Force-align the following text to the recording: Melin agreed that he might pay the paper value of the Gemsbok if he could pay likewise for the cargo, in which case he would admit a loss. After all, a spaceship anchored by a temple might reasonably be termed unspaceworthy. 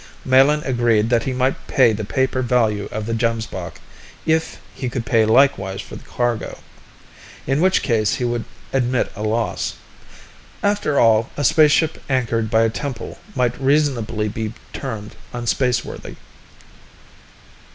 Melin 0.25 0.63
agreed 0.65 1.11
that 1.11 1.25
he 1.25 1.31
might 1.31 1.67
pay 1.67 1.93
the 1.93 2.03
paper 2.03 2.41
value 2.41 2.89
of 2.91 3.05
the 3.05 3.13
Gemsbok 3.13 3.73
if 4.25 4.57
he 4.73 4.89
could 4.89 5.05
pay 5.05 5.25
likewise 5.25 5.79
for 5.79 5.95
the 5.95 6.03
cargo, 6.03 6.57
in 7.45 7.61
which 7.61 7.83
case 7.83 8.15
he 8.15 8.23
would 8.25 8.45
admit 8.73 9.11
a 9.15 9.21
loss. 9.21 9.75
After 10.63 10.99
all, 10.99 11.29
a 11.37 11.43
spaceship 11.43 12.01
anchored 12.09 12.49
by 12.49 12.63
a 12.63 12.69
temple 12.71 13.19
might 13.35 13.61
reasonably 13.61 14.27
be 14.27 14.53
termed 14.73 15.15
unspaceworthy. 15.33 16.15